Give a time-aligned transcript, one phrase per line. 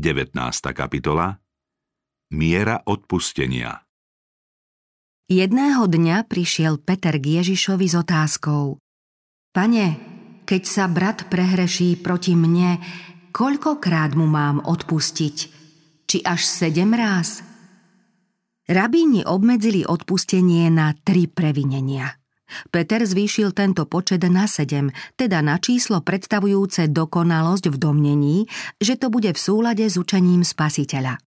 [0.00, 0.32] 19.
[0.72, 1.36] kapitola
[2.32, 3.84] Miera odpustenia
[5.28, 8.80] Jedného dňa prišiel Peter k Ježišovi s otázkou.
[9.52, 9.86] Pane,
[10.48, 12.80] keď sa brat prehreší proti mne,
[13.28, 15.36] koľkokrát mu mám odpustiť?
[16.08, 17.44] Či až sedem ráz?
[18.72, 22.19] Rabíni obmedzili odpustenie na tri previnenia.
[22.68, 28.38] Peter zvýšil tento počet na sedem, teda na číslo predstavujúce dokonalosť v domnení,
[28.78, 31.18] že to bude v súlade s učením spasiteľa.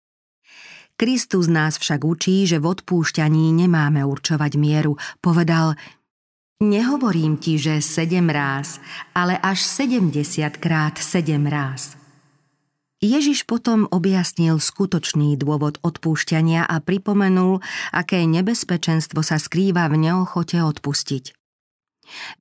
[0.93, 4.93] Kristus nás však učí, že v odpúšťaní nemáme určovať mieru.
[5.17, 5.73] Povedal,
[6.62, 8.77] nehovorím ti, že sedem ráz,
[9.17, 12.02] ale až sedemdesiat krát sedem ráz.
[13.03, 17.59] Ježiš potom objasnil skutočný dôvod odpúšťania a pripomenul,
[17.91, 21.35] aké nebezpečenstvo sa skrýva v neochote odpustiť.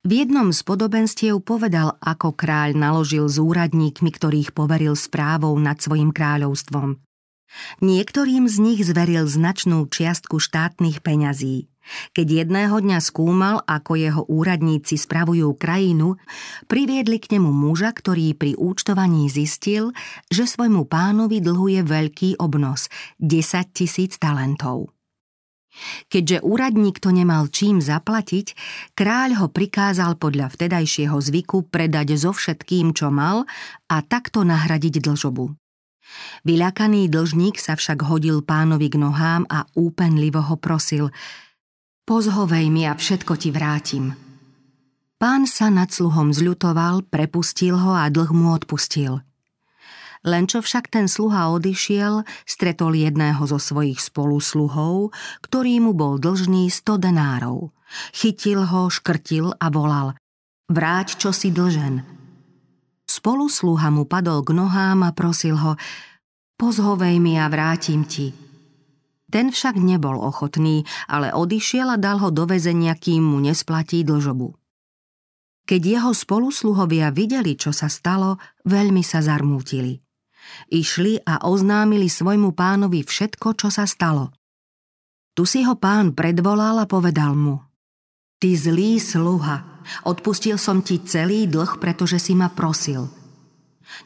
[0.07, 6.15] V jednom z podobenstiev povedal, ako kráľ naložil s úradníkmi, ktorých poveril správou nad svojim
[6.15, 6.99] kráľovstvom.
[7.81, 11.69] Niektorým z nich zveril značnú čiastku štátnych peňazí.
[12.15, 16.15] Keď jedného dňa skúmal, ako jeho úradníci spravujú krajinu,
[16.71, 19.91] priviedli k nemu muža, ktorý pri účtovaní zistil,
[20.31, 22.87] že svojmu pánovi dlhuje veľký obnos–
[23.19, 24.95] 10 tisíc talentov.
[26.07, 28.53] Keďže úradník to nemal čím zaplatiť,
[28.93, 33.49] kráľ ho prikázal podľa vtedajšieho zvyku predať so všetkým, čo mal
[33.89, 35.57] a takto nahradiť dlžobu.
[36.43, 41.09] Vyľakaný dlžník sa však hodil pánovi k nohám a úpenlivo ho prosil
[42.03, 44.11] Pozhovej mi a všetko ti vrátim.
[45.15, 49.23] Pán sa nad sluhom zľutoval, prepustil ho a dlh mu odpustil.
[50.27, 55.15] Len čo však ten sluha odišiel, stretol jedného zo svojich spolusluhov,
[55.47, 57.71] ktorý mu bol dlžný 100 denárov.
[58.11, 60.19] Chytil ho, škrtil a volal
[60.67, 62.03] Vráť, čo si dlžen–
[63.13, 65.77] Spolusluha mu padol k nohám a prosil ho
[66.57, 68.33] Pozhovej mi a vrátim ti.
[69.29, 74.57] Ten však nebol ochotný, ale odišiel a dal ho do väzenia, kým mu nesplatí dlžobu.
[75.69, 80.01] Keď jeho spolusluhovia videli, čo sa stalo, veľmi sa zarmútili.
[80.73, 84.33] Išli a oznámili svojmu pánovi všetko, čo sa stalo.
[85.37, 87.61] Tu si ho pán predvolal a povedal mu
[88.37, 89.72] Ty zlý sluha,
[90.07, 93.09] Odpustil som ti celý dlh, pretože si ma prosil.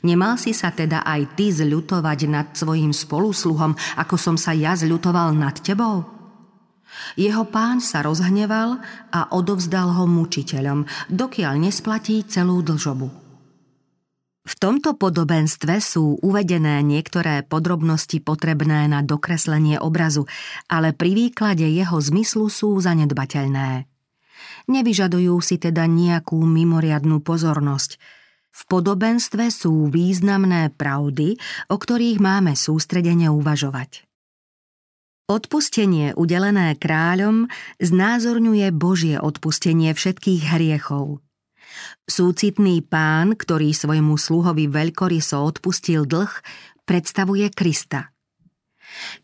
[0.04, 5.34] Nemal si sa teda aj ty zľutovať nad svojim spolusluhom, ako som sa ja zľutoval
[5.34, 6.06] nad tebou?
[7.16, 8.82] Jeho pán sa rozhneval
[9.14, 13.28] a odovzdal ho mučiteľom, dokiaľ nesplatí celú dlžobu.
[14.48, 20.24] V tomto podobenstve sú uvedené niektoré podrobnosti potrebné na dokreslenie obrazu,
[20.72, 23.97] ale pri výklade jeho zmyslu sú zanedbateľné.
[24.68, 28.02] Nevyžadujú si teda nejakú mimoriadnú pozornosť.
[28.52, 31.38] V podobenstve sú významné pravdy,
[31.70, 34.10] o ktorých máme sústredene uvažovať.
[35.28, 37.52] Odpustenie udelené kráľom
[37.84, 41.20] znázorňuje Božie odpustenie všetkých hriechov.
[42.08, 46.32] Súcitný pán, ktorý svojmu sluhovi veľkoryso odpustil dlh,
[46.88, 48.10] predstavuje Krista–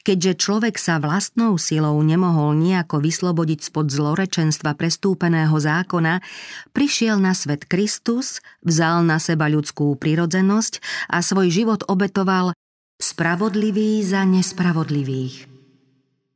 [0.03, 6.19] Keďže človek sa vlastnou silou nemohol nejako vyslobodiť spod zlorečenstva prestúpeného zákona,
[6.75, 12.53] prišiel na svet Kristus, vzal na seba ľudskú prirodzenosť a svoj život obetoval
[13.01, 15.51] spravodlivý za nespravodlivých.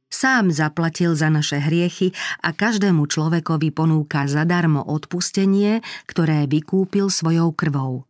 [0.08, 8.08] Sám zaplatil za naše hriechy a každému človekovi ponúka zadarmo odpustenie, ktoré vykúpil svojou krvou.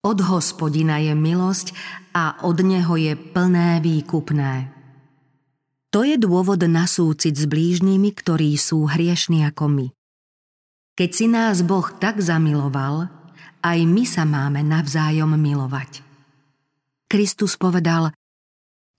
[0.00, 1.76] Od hospodina je milosť
[2.16, 4.72] a od neho je plné výkupné.
[5.92, 9.86] To je dôvod na súcit s blížnymi, ktorí sú hriešni ako my.
[10.96, 13.12] Keď si nás Boh tak zamiloval,
[13.60, 16.00] aj my sa máme navzájom milovať.
[17.10, 18.14] Kristus povedal,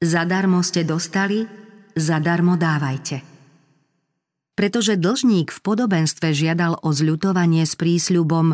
[0.04, 1.50] zadarmo ste dostali,
[1.98, 3.26] zadarmo dávajte.
[4.54, 8.54] Pretože dlžník v podobenstve žiadal o zľutovanie s prísľubom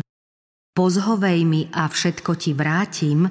[0.78, 3.26] pozhovej mi a všetko ti vrátim,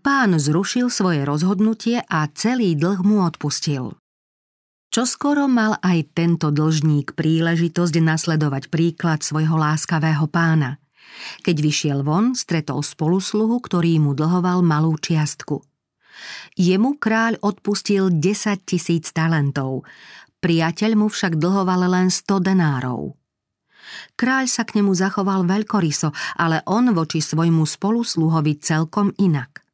[0.00, 4.00] pán zrušil svoje rozhodnutie a celý dlh mu odpustil.
[4.88, 10.80] Čoskoro mal aj tento dlžník príležitosť nasledovať príklad svojho láskavého pána.
[11.44, 15.60] Keď vyšiel von, stretol spolusluhu, ktorý mu dlhoval malú čiastku.
[16.56, 19.84] Jemu kráľ odpustil 10 tisíc talentov,
[20.40, 23.19] priateľ mu však dlhoval len 100 denárov.
[24.14, 29.64] Kráľ sa k nemu zachoval veľkoryso, ale on voči svojmu spolusluhovi celkom inak.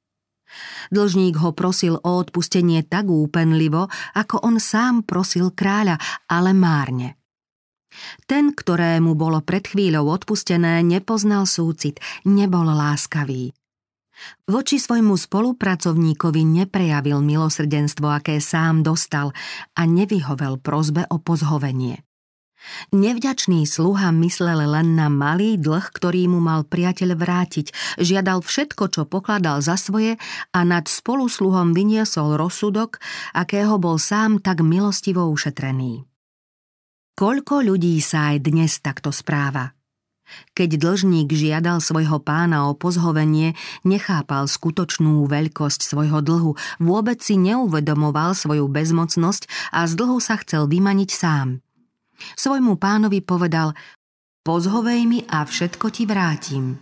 [0.94, 5.98] Dlžník ho prosil o odpustenie tak úpenlivo, ako on sám prosil kráľa,
[6.30, 7.18] ale márne.
[8.28, 11.98] Ten, ktorému bolo pred chvíľou odpustené, nepoznal súcit,
[12.28, 13.56] nebol láskavý.
[14.48, 19.36] Voči svojmu spolupracovníkovi neprejavil milosrdenstvo, aké sám dostal
[19.76, 22.05] a nevyhovel prozbe o pozhovenie.
[22.90, 29.02] Nevďačný sluha myslel len na malý dlh, ktorý mu mal priateľ vrátiť, žiadal všetko, čo
[29.06, 30.18] pokladal za svoje
[30.50, 32.98] a nad spolusluhom vyniesol rozsudok,
[33.34, 36.06] akého bol sám tak milostivo ušetrený.
[37.16, 39.72] Koľko ľudí sa aj dnes takto správa?
[40.52, 43.54] Keď dlžník žiadal svojho pána o pozhovenie,
[43.86, 46.52] nechápal skutočnú veľkosť svojho dlhu,
[46.82, 51.65] vôbec si neuvedomoval svoju bezmocnosť a z dlhu sa chcel vymaniť sám.
[52.36, 53.76] Svojmu pánovi povedal,
[54.42, 56.76] pozhovej mi a všetko ti vrátim.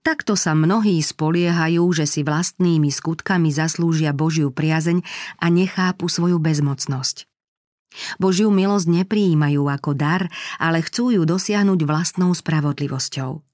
[0.00, 5.04] Takto sa mnohí spoliehajú, že si vlastnými skutkami zaslúžia Božiu priazeň
[5.36, 7.28] a nechápu svoju bezmocnosť.
[8.16, 13.44] Božiu milosť neprijímajú ako dar, ale chcú ju dosiahnuť vlastnou spravodlivosťou.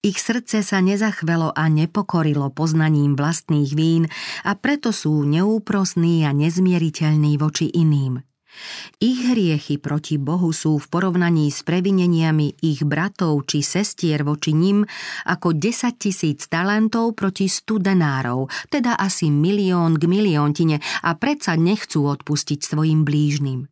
[0.00, 4.08] Ich srdce sa nezachvelo a nepokorilo poznaním vlastných vín
[4.42, 8.24] a preto sú neúprosní a nezmieriteľní voči iným.
[9.00, 14.84] Ich hriechy proti Bohu sú v porovnaní s previneniami ich bratov či sestier voči ním
[15.24, 22.10] ako 10 tisíc talentov proti 100 denárov, teda asi milión k miliontine a predsa nechcú
[22.10, 23.70] odpustiť svojim blížnym.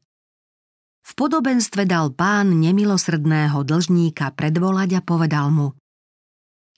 [1.08, 5.68] V podobenstve dal pán nemilosrdného dlžníka predvolať a povedal mu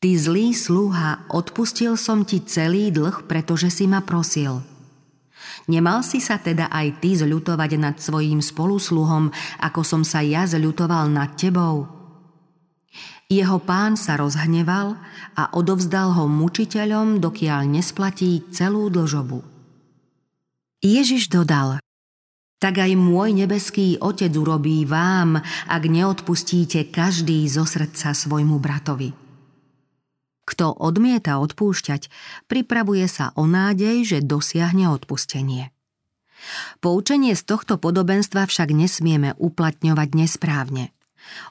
[0.00, 4.64] Ty zlý sluha, odpustil som ti celý dlh, pretože si ma prosil–
[5.70, 9.31] Nemal si sa teda aj ty zľutovať nad svojím spolusluhom,
[9.62, 11.87] ako som sa ja zľutoval nad tebou?
[13.31, 14.99] Jeho pán sa rozhneval
[15.38, 19.47] a odovzdal ho mučiteľom, dokiaľ nesplatí celú dlžobu.
[20.82, 21.79] Ježiš dodal,
[22.58, 25.38] tak aj môj nebeský Otec urobí vám,
[25.70, 29.20] ak neodpustíte každý zo srdca svojmu bratovi.
[30.50, 32.11] Kto odmieta odpúšťať,
[32.50, 35.70] pripravuje sa o nádej, že dosiahne odpustenie.
[36.82, 40.91] Poučenie z tohto podobenstva však nesmieme uplatňovať nesprávne.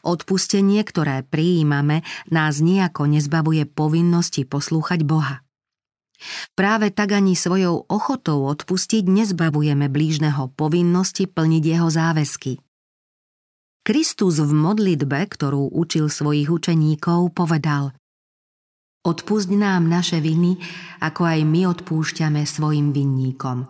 [0.03, 5.47] Odpustenie, ktoré prijímame, nás nejako nezbavuje povinnosti poslúchať Boha.
[6.51, 12.59] Práve tak ani svojou ochotou odpustiť nezbavujeme blížneho povinnosti plniť jeho záväzky.
[13.87, 17.95] Kristus v modlitbe, ktorú učil svojich učeníkov, povedal
[18.99, 20.59] Odpusť nám naše viny,
[20.99, 23.63] ako aj my odpúšťame svojim vinníkom.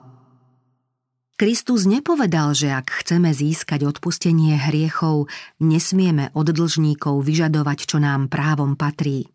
[1.39, 5.31] Kristus nepovedal, že ak chceme získať odpustenie hriechov,
[5.61, 9.29] nesmieme od dlžníkov vyžadovať, čo nám právom patrí.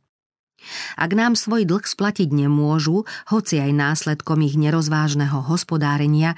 [0.99, 6.35] Ak nám svoj dlh splatiť nemôžu, hoci aj následkom ich nerozvážneho hospodárenia,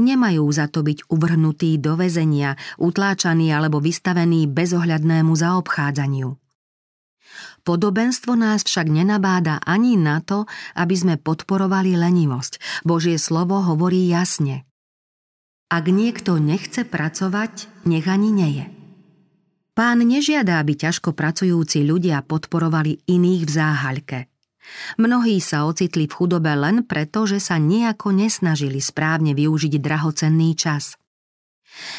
[0.00, 6.43] nemajú za to byť uvrhnutí do väzenia, utláčaní alebo vystavení bezohľadnému zaobchádzaniu.
[7.64, 10.44] Podobenstvo nás však nenabáda ani na to,
[10.76, 12.84] aby sme podporovali lenivosť.
[12.84, 14.68] Božie slovo hovorí jasne.
[15.72, 18.64] Ak niekto nechce pracovať, nech ani neje.
[19.72, 24.18] Pán nežiada, aby ťažko pracujúci ľudia podporovali iných v záhaľke.
[25.00, 30.94] Mnohí sa ocitli v chudobe len preto, že sa nejako nesnažili správne využiť drahocenný čas–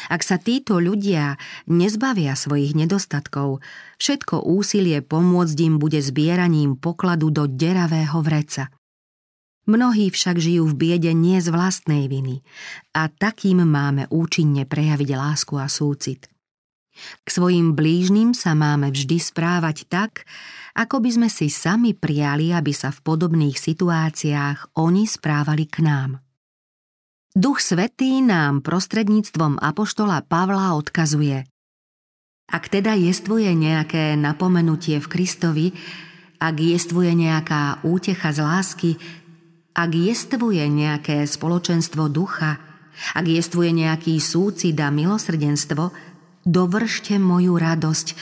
[0.08, 1.36] ak sa títo ľudia
[1.68, 3.60] nezbavia svojich nedostatkov,
[4.00, 8.72] všetko úsilie pomôcť im bude zbieraním pokladu do deravého vreca.
[9.66, 12.46] Mnohí však žijú v biede nie z vlastnej viny
[12.94, 16.30] a takým máme účinne prejaviť lásku a súcit.
[16.96, 20.24] K svojim blížnym sa máme vždy správať tak,
[20.72, 26.25] ako by sme si sami prijali, aby sa v podobných situáciách oni správali k nám.
[27.36, 31.44] Duch Svetý nám prostredníctvom Apoštola Pavla odkazuje
[32.48, 35.66] Ak teda jestvuje nejaké napomenutie v Kristovi,
[36.40, 38.90] ak jestvuje nejaká útecha z lásky,
[39.76, 42.56] ak jestvuje nejaké spoločenstvo ducha,
[43.12, 45.92] ak jestvuje nejaký súcid a milosrdenstvo,
[46.48, 48.16] dovršte moju radosť.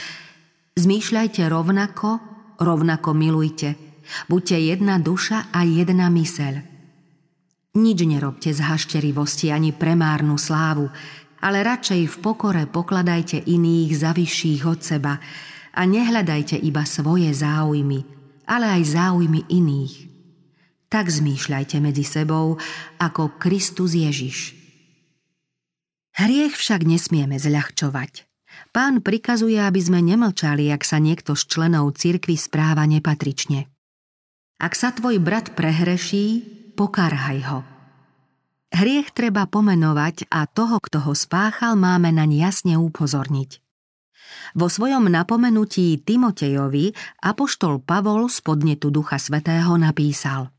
[0.75, 2.19] Zmýšľajte rovnako,
[2.59, 3.79] rovnako milujte.
[4.27, 6.74] Buďte jedna duša a jedna myseľ.
[7.75, 10.87] Nič nerobte z hašterivosti ani premárnu slávu,
[11.43, 15.19] ale radšej v pokore pokladajte iných za vyšších od seba
[15.75, 18.07] a nehľadajte iba svoje záujmy,
[18.47, 19.95] ale aj záujmy iných.
[20.87, 22.63] Tak zmýšľajte medzi sebou
[23.03, 24.55] ako Kristus Ježiš.
[26.15, 28.31] Hriech však nesmieme zľahčovať.
[28.71, 33.67] Pán prikazuje, aby sme nemlčali, ak sa niekto z členov cirkvy správa nepatrične.
[34.63, 37.61] Ak sa tvoj brat prehreší, pokárhaj ho.
[38.75, 43.63] Hriech treba pomenovať a toho, kto ho spáchal, máme naň jasne upozorniť.
[44.59, 46.91] Vo svojom napomenutí Timotejovi
[47.23, 50.51] apoštol Pavol z podnetu Ducha Svetého napísal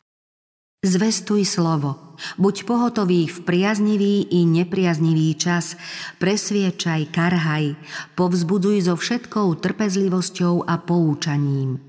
[0.85, 5.73] Zvestuj slovo, buď pohotový v priaznivý i nepriaznivý čas,
[6.21, 7.73] presviečaj, karhaj,
[8.13, 11.81] povzbuduj so všetkou trpezlivosťou a poučaním.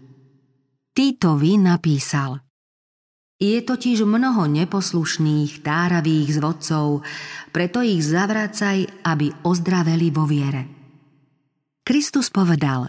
[0.97, 2.46] Týtovi napísal
[3.37, 7.05] Je totiž mnoho neposlušných, táravých zvodcov,
[7.52, 10.64] preto ich zavracaj, aby ozdraveli vo viere.
[11.85, 12.88] Kristus povedal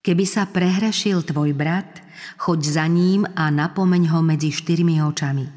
[0.00, 2.00] Keby sa prehrešil tvoj brat,
[2.40, 5.48] choď za ním a napomeň ho medzi štyrmi očami.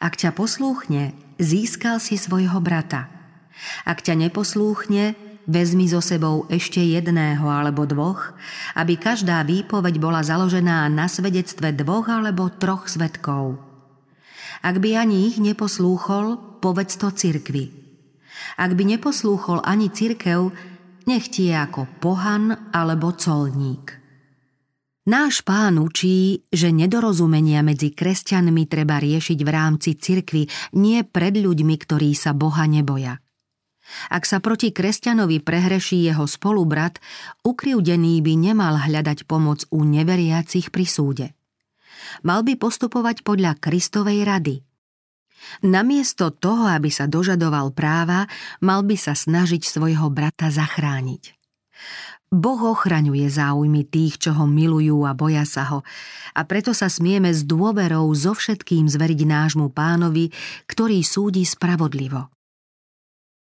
[0.00, 3.08] Ak ťa poslúchne, získal si svojho brata.
[3.88, 8.32] Ak ťa neposlúchne, vezmi so sebou ešte jedného alebo dvoch,
[8.72, 13.60] aby každá výpoveď bola založená na svedectve dvoch alebo troch svetkov.
[14.64, 17.68] Ak by ani ich neposlúchol, povedz to cirkvi.
[18.56, 20.54] Ak by neposlúchol ani cirkev,
[21.04, 24.02] nech ti je ako pohan alebo colník.
[25.02, 30.46] Náš pán učí, že nedorozumenia medzi kresťanmi treba riešiť v rámci cirkvy,
[30.78, 33.18] nie pred ľuďmi, ktorí sa Boha neboja.
[34.08, 36.98] Ak sa proti kresťanovi prehreší jeho spolubrat,
[37.44, 41.26] ukriúdený by nemal hľadať pomoc u neveriacich pri súde.
[42.26, 44.56] Mal by postupovať podľa Kristovej rady–
[45.62, 48.30] Namiesto toho, aby sa dožadoval práva,
[48.62, 51.34] mal by sa snažiť svojho brata zachrániť.
[52.32, 55.78] Boh ochraňuje záujmy tých, čo ho milujú a boja sa ho,
[56.32, 60.32] a preto sa smieme s dôverou so všetkým zveriť nášmu pánovi,
[60.64, 62.32] ktorý súdi spravodlivo.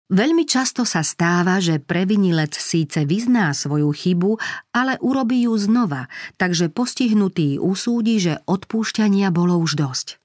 [0.07, 4.39] Veľmi často sa stáva, že previnilec síce vyzná svoju chybu,
[4.71, 6.07] ale urobí ju znova,
[6.39, 10.23] takže postihnutý usúdi, že odpúšťania bolo už dosť.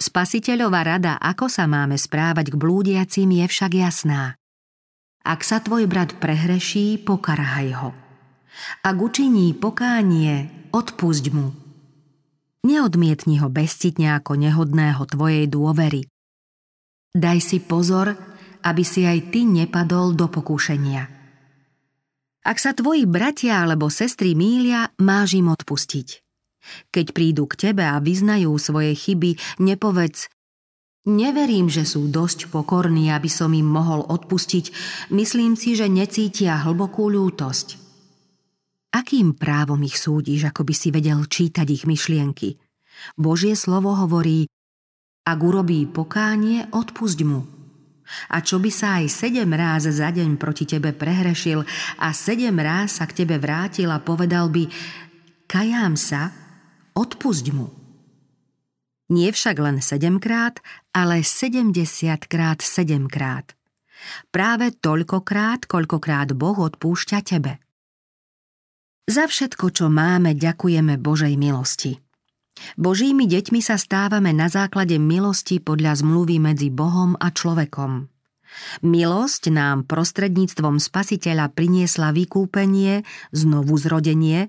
[0.00, 4.40] Spasiteľová rada, ako sa máme správať k blúdiacim, je však jasná.
[5.20, 7.90] Ak sa tvoj brat prehreší, pokarhaj ho.
[8.80, 11.52] Ak učiní pokánie, odpusť mu.
[12.64, 16.08] Neodmietni ho bezcitne ako nehodného tvojej dôvery.
[17.12, 18.16] Daj si pozor,
[18.68, 21.08] aby si aj ty nepadol do pokúšenia.
[22.44, 26.08] Ak sa tvoji bratia alebo sestry mília, máš im odpustiť.
[26.92, 30.28] Keď prídu k tebe a vyznajú svoje chyby, nepovedz
[31.08, 34.68] Neverím, že sú dosť pokorní, aby som im mohol odpustiť.
[35.08, 37.80] Myslím si, že necítia hlbokú ľútosť.
[38.92, 42.60] Akým právom ich súdiš, ako by si vedel čítať ich myšlienky?
[43.16, 44.52] Božie slovo hovorí,
[45.24, 47.57] ak urobí pokánie, odpusť mu.
[48.32, 51.64] A čo by sa aj sedem ráz za deň proti tebe prehrešil
[52.00, 54.68] a sedem ráz sa k tebe vrátil a povedal by,
[55.48, 56.32] kajám sa,
[56.96, 57.68] odpusť mu.
[59.08, 60.60] Nie však len sedemkrát,
[60.92, 63.56] ale sedemdesiatkrát sedemkrát.
[64.28, 67.58] Práve toľkokrát, koľkokrát Boh odpúšťa tebe.
[69.08, 71.96] Za všetko, čo máme, ďakujeme Božej milosti.
[72.76, 78.10] Božími deťmi sa stávame na základe milosti podľa zmluvy medzi Bohom a človekom.
[78.82, 84.48] Milosť nám prostredníctvom spasiteľa priniesla vykúpenie, znovu zrodenie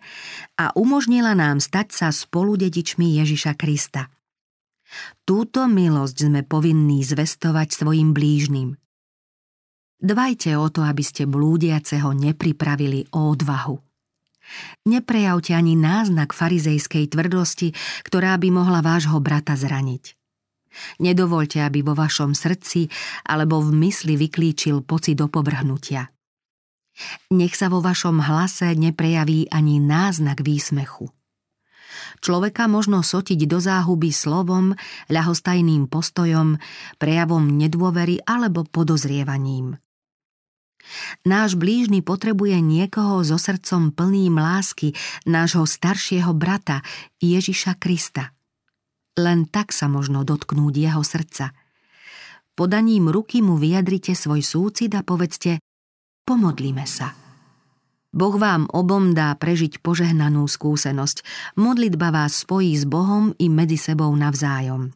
[0.55, 4.07] a umožnila nám stať sa spoludedičmi Ježiša Krista.
[5.27, 8.73] Túto milosť sme povinní zvestovať svojim blížnym.
[9.99, 13.88] Dvajte o to, aby ste blúdiaceho nepripravili o odvahu.
[14.85, 17.73] Neprejavte ani náznak farizejskej tvrdosti,
[18.05, 20.17] ktorá by mohla vášho brata zraniť.
[21.01, 22.89] Nedovolte, aby vo vašom srdci
[23.25, 26.13] alebo v mysli vyklíčil pocit opovrhnutia.
[27.31, 31.09] Nech sa vo vašom hlase neprejaví ani náznak výsmechu.
[32.19, 34.75] Človeka možno sotiť do záhuby slovom,
[35.07, 36.59] ľahostajným postojom,
[36.99, 39.79] prejavom nedôvery alebo podozrievaním.
[41.23, 44.93] Náš blížny potrebuje niekoho so srdcom plným lásky,
[45.29, 46.85] nášho staršieho brata,
[47.19, 48.33] Ježiša Krista–
[49.19, 51.51] len tak sa možno dotknúť jeho srdca.
[52.55, 55.59] Podaním ruky mu vyjadrite svoj súcit a povedzte
[56.23, 57.11] pomodlíme sa.
[58.09, 61.21] Boh vám obom dá prežiť požehnanú skúsenosť.
[61.61, 64.89] Modlitba vás spojí s Bohom i medzi sebou navzájom.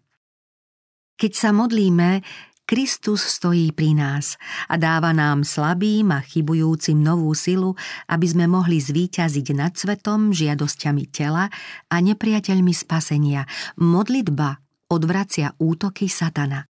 [1.14, 2.26] Keď sa modlíme,
[2.64, 4.40] Kristus stojí pri nás
[4.72, 7.76] a dáva nám slabým a chybujúcim novú silu,
[8.08, 11.52] aby sme mohli zvíťaziť nad svetom, žiadosťami tela
[11.92, 13.44] a nepriateľmi spasenia.
[13.84, 16.64] Modlitba odvracia útoky satana.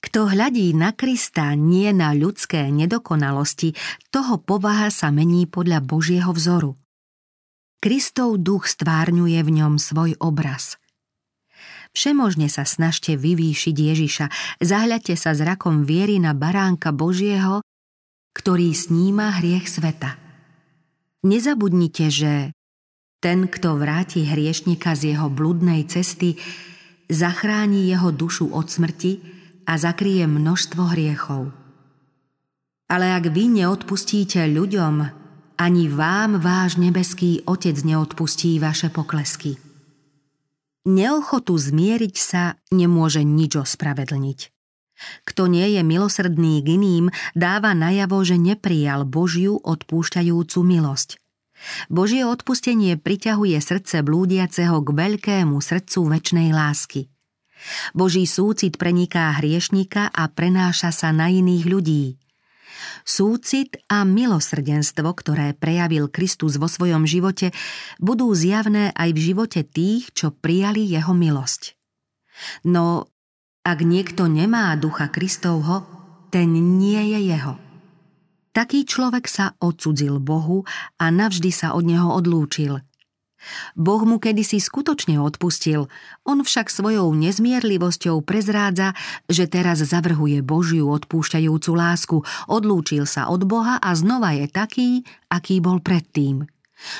[0.00, 3.76] Kto hľadí na Krista, nie na ľudské nedokonalosti,
[4.08, 6.80] toho povaha sa mení podľa Božieho vzoru.
[7.84, 10.76] Kristov duch stvárňuje v ňom svoj obraz–
[11.90, 14.26] Všemožne sa snažte vyvýšiť Ježiša,
[14.62, 17.66] zahľadte sa zrakom viery na baránka Božieho,
[18.30, 20.14] ktorý sníma hriech sveta.
[21.26, 22.32] Nezabudnite, že
[23.20, 26.40] ten, kto vráti hriešnika z jeho bludnej cesty,
[27.10, 29.20] zachráni jeho dušu od smrti
[29.66, 31.52] a zakrie množstvo hriechov.
[32.90, 34.94] Ale ak vy neodpustíte ľuďom,
[35.60, 39.69] ani vám váš nebeský Otec neodpustí vaše poklesky.
[40.88, 44.40] Neochotu zmieriť sa nemôže nič ospravedlniť.
[45.24, 47.06] Kto nie je milosrdný k iným,
[47.36, 51.20] dáva najavo, že neprijal Božiu odpúšťajúcu milosť.
[51.92, 57.12] Božie odpustenie priťahuje srdce blúdiaceho k veľkému srdcu väčšnej lásky.
[57.92, 62.04] Boží súcit preniká hriešnika a prenáša sa na iných ľudí.
[63.02, 67.50] Súcit a milosrdenstvo, ktoré prejavil Kristus vo svojom živote,
[67.98, 71.76] budú zjavné aj v živote tých, čo prijali jeho milosť.
[72.66, 73.08] No
[73.64, 75.84] ak niekto nemá ducha Kristovho,
[76.32, 77.54] ten nie je jeho.
[78.50, 80.66] Taký človek sa odsudzil Bohu
[80.98, 82.82] a navždy sa od neho odlúčil–
[83.76, 85.88] Boh mu kedysi skutočne odpustil,
[86.28, 88.92] on však svojou nezmierlivosťou prezrádza,
[89.26, 92.16] že teraz zavrhuje Božiu odpúšťajúcu lásku,
[92.46, 94.88] odlúčil sa od Boha a znova je taký,
[95.32, 96.48] aký bol predtým.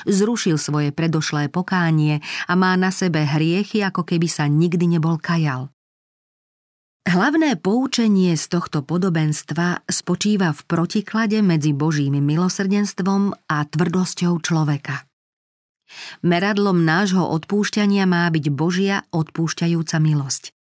[0.05, 5.73] Zrušil svoje predošlé pokánie a má na sebe hriechy, ako keby sa nikdy nebol kajal.
[7.01, 15.10] Hlavné poučenie z tohto podobenstva spočíva v protiklade medzi Božím milosrdenstvom a tvrdosťou človeka.
[16.21, 20.55] Meradlom nášho odpúšťania má byť Božia odpúšťajúca milosť.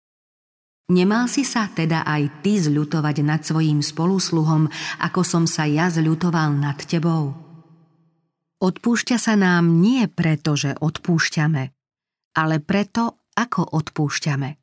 [0.89, 4.73] Nemal si sa teda aj ty zľutovať nad svojím spolusluhom,
[5.05, 7.37] ako som sa ja zľutoval nad tebou?
[8.59, 11.63] Odpúšťa sa nám nie preto, že odpúšťame,
[12.35, 14.57] ale preto, ako odpúšťame.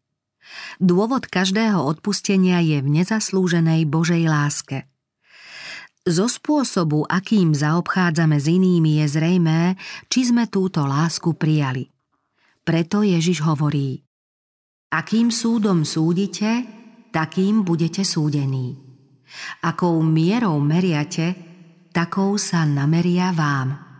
[0.81, 4.83] Dôvod každého odpustenia je v nezaslúženej Božej láske–
[6.05, 9.73] zo spôsobu, akým zaobchádzame s inými, je zrejmé,
[10.05, 11.89] či sme túto lásku prijali.
[12.61, 14.05] Preto Ježiš hovorí,
[14.93, 16.65] akým súdom súdite,
[17.09, 18.77] takým budete súdení.
[19.65, 21.33] Akou mierou meriate,
[21.89, 23.94] takou sa nameria vám.